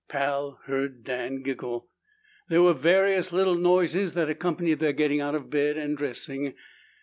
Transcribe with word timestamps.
Pal 0.09 0.59
heard 0.65 1.03
Dan 1.03 1.43
giggle. 1.43 1.87
There 2.49 2.63
were 2.63 2.73
various 2.73 3.31
little 3.31 3.53
noises 3.53 4.15
that 4.15 4.31
accompanied 4.31 4.79
their 4.79 4.93
getting 4.93 5.21
out 5.21 5.35
of 5.35 5.51
bed 5.51 5.77
and 5.77 5.95
dressing. 5.95 6.55